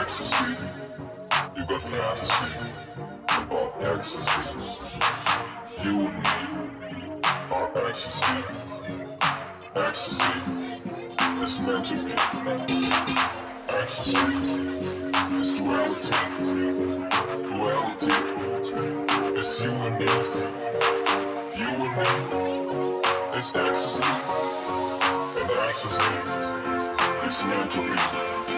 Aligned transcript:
ecstasy. 0.00 0.54
You 1.56 1.66
got 1.66 1.82
fantasy 1.82 2.60
about 3.28 3.72
ecstasy. 3.80 4.42
You 5.82 6.06
and 6.06 6.16
me 6.22 7.20
are 7.50 7.88
ecstasy. 7.88 8.38
Ecstasy 9.74 10.66
is 11.42 11.60
meant 11.60 11.86
to 11.86 11.94
be. 12.04 12.12
Ecstasy 13.68 14.26
is 15.40 15.52
duality. 15.58 16.18
Duality 17.48 18.16
is 19.40 19.50
you 19.62 19.72
and 19.86 19.98
me. 19.98 20.06
You 21.58 21.70
and 21.84 21.92
me 21.98 22.08
is 23.38 23.48
ecstasy. 23.56 24.12
And 25.40 25.50
ecstasy 25.66 26.14
is 27.26 27.44
meant 27.44 27.70
to 27.72 27.80
be. 27.80 28.57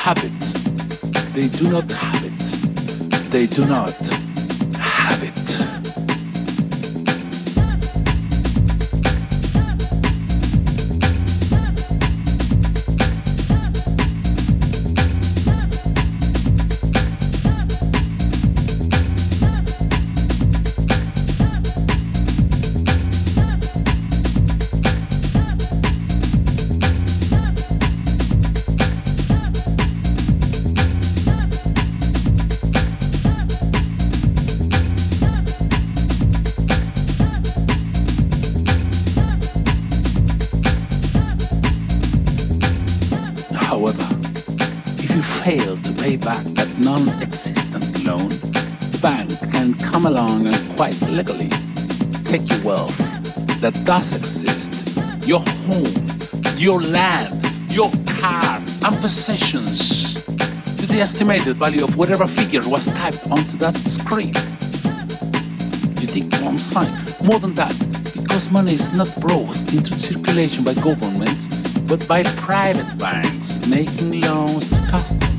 Have 0.00 0.16
it. 0.24 0.40
They 1.34 1.48
do 1.58 1.70
not 1.70 1.92
have 1.92 2.24
it. 2.24 3.30
They 3.30 3.46
do 3.46 3.66
not 3.66 4.19
does 53.90 54.14
exist, 54.14 55.26
your 55.26 55.40
home, 55.66 56.56
your 56.56 56.80
land, 56.80 57.44
your 57.72 57.90
car, 58.20 58.62
and 58.84 58.96
possessions 59.00 60.22
to 60.76 60.86
the 60.86 61.00
estimated 61.00 61.56
value 61.56 61.82
of 61.82 61.96
whatever 61.96 62.24
figure 62.24 62.60
was 62.66 62.86
typed 62.94 63.28
onto 63.32 63.56
that 63.56 63.76
screen. 63.78 64.32
You 66.00 66.06
think 66.06 66.32
I'm 66.34 66.56
saying? 66.56 66.94
More 67.24 67.40
than 67.40 67.54
that, 67.54 67.74
because 68.14 68.48
money 68.52 68.74
is 68.74 68.92
not 68.92 69.12
brought 69.20 69.58
into 69.74 69.92
circulation 69.92 70.62
by 70.62 70.74
governments, 70.74 71.48
but 71.88 72.06
by 72.06 72.22
private 72.46 72.96
banks 72.96 73.66
making 73.66 74.20
loans 74.20 74.68
to 74.70 74.76
customers. 74.88 75.29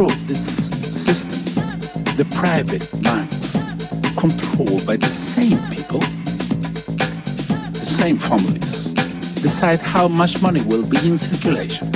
Through 0.00 0.16
this 0.28 0.70
system, 0.96 1.38
the 2.16 2.24
private 2.30 2.88
banks, 3.02 3.52
controlled 4.16 4.86
by 4.86 4.96
the 4.96 5.10
same 5.10 5.58
people, 5.68 6.00
the 7.68 7.84
same 7.84 8.16
families, 8.16 8.94
decide 9.42 9.78
how 9.78 10.08
much 10.08 10.40
money 10.40 10.62
will 10.62 10.88
be 10.88 10.96
in 11.06 11.18
circulation. 11.18 11.92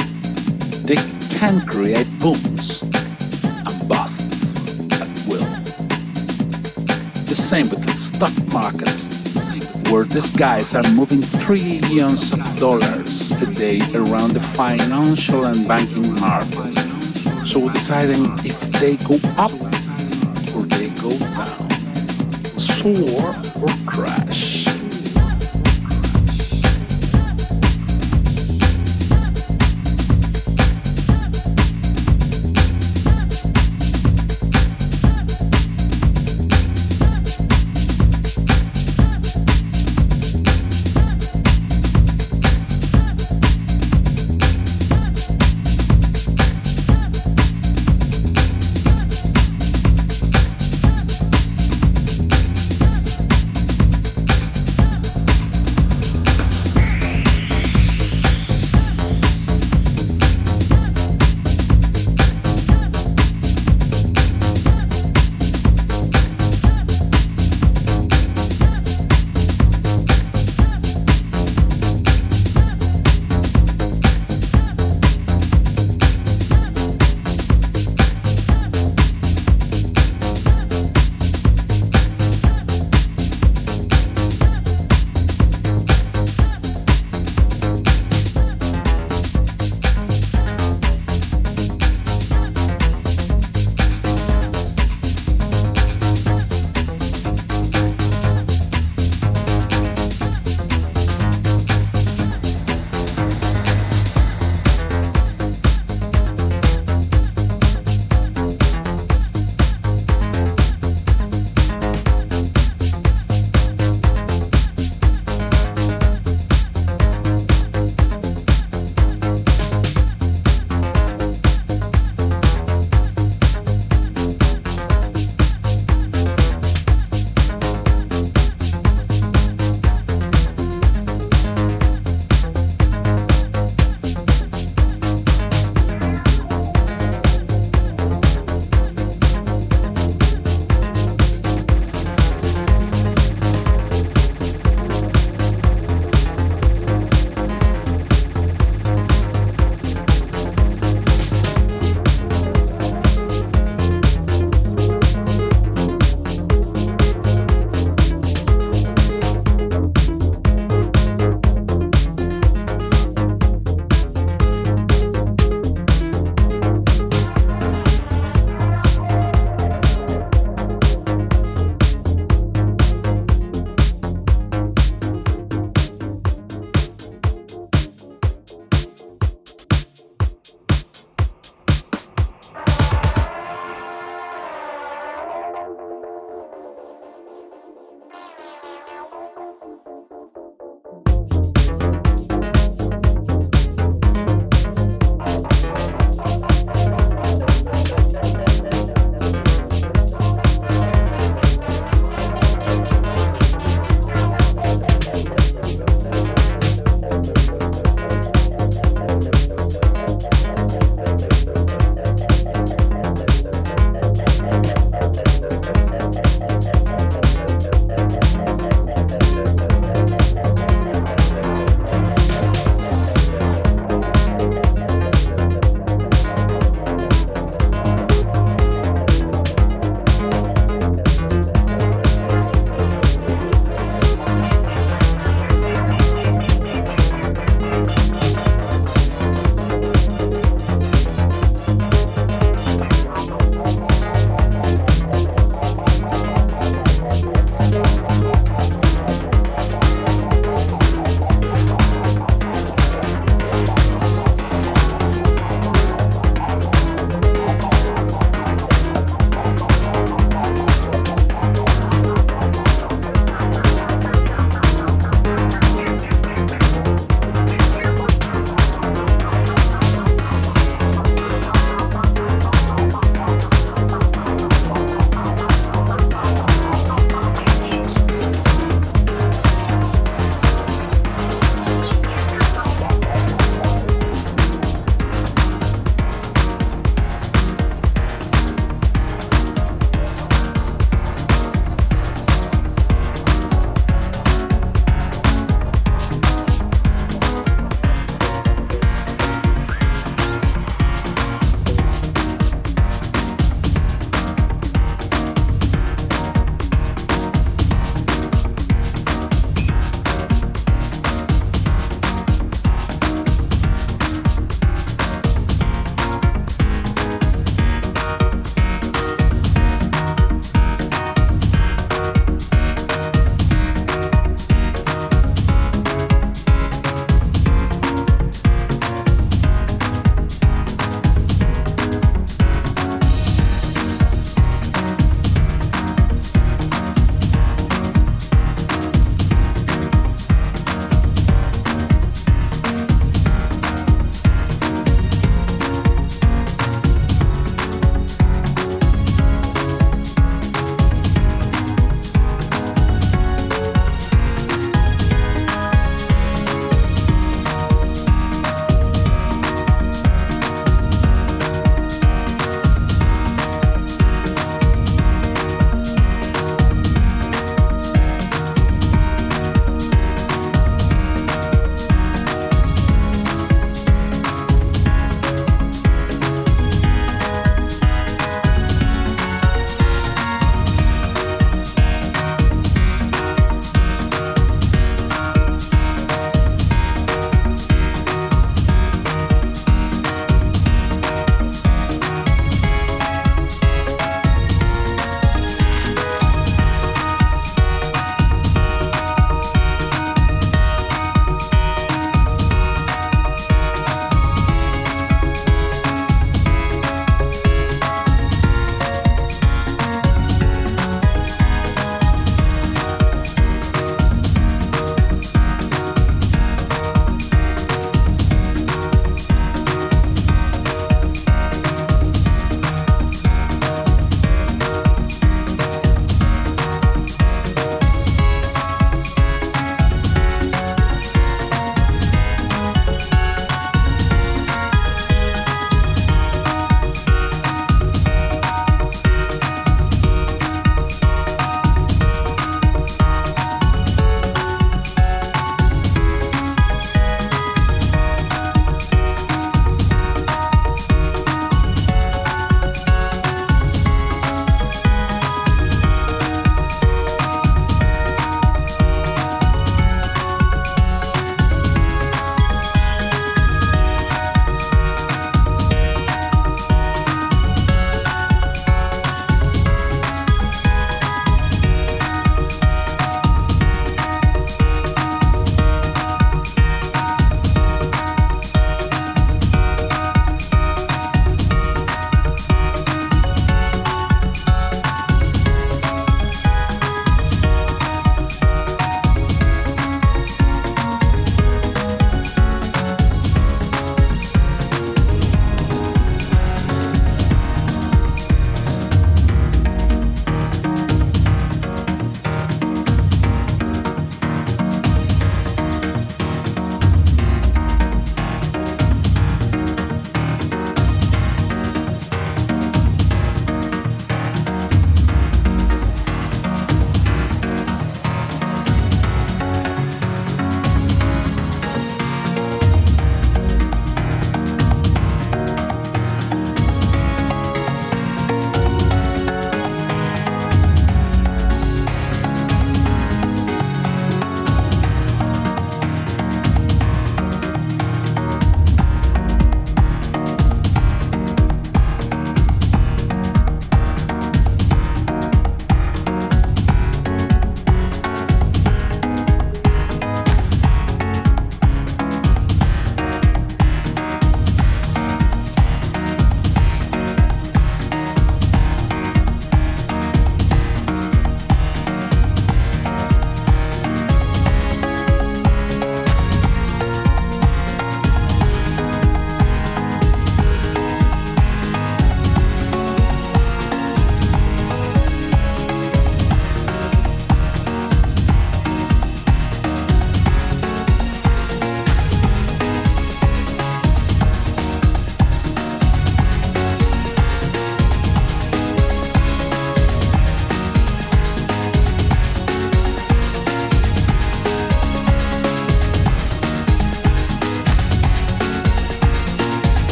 They 0.84 0.96
can 1.38 1.64
create 1.64 2.06
booms 2.20 2.82
and 2.82 3.88
busts 3.88 4.54
at 5.00 5.08
will. 5.26 5.48
The 7.24 7.34
same 7.34 7.70
with 7.70 7.86
the 7.86 7.96
stock 7.96 8.36
markets, 8.52 9.08
where 9.90 10.04
these 10.04 10.30
guys 10.30 10.74
are 10.74 10.86
moving 10.90 11.22
trillions 11.40 12.34
of 12.34 12.58
dollars 12.58 13.30
a 13.40 13.46
day 13.54 13.80
around 13.94 14.34
the 14.34 14.40
financial 14.40 15.46
and 15.46 15.66
banking 15.66 16.20
markets. 16.20 16.93
So 17.54 17.68
deciding 17.68 18.24
if 18.44 18.60
they 18.80 18.96
go 19.06 19.14
up 19.38 19.52
or 20.56 20.62
they 20.74 20.90
go 21.00 21.16
down, 21.16 21.70
soar 22.58 23.28
or 23.62 23.70
crash. 23.86 24.33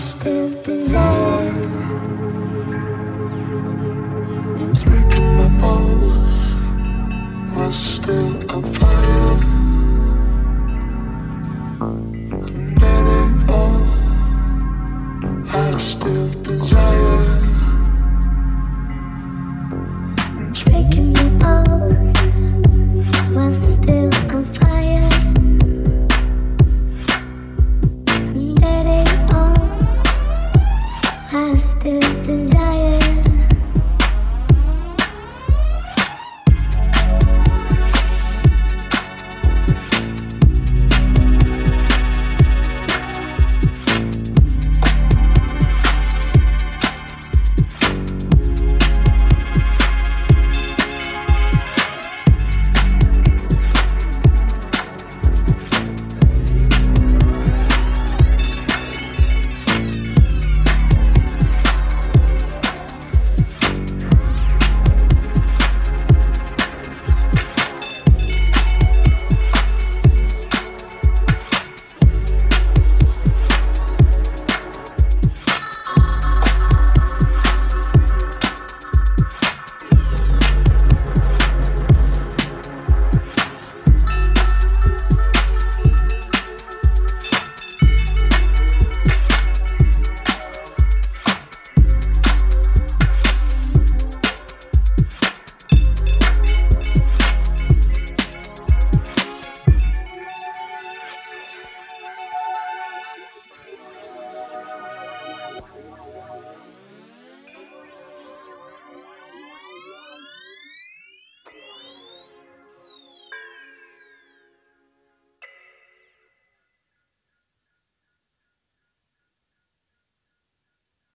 still 0.00 0.50
desire 0.62 1.09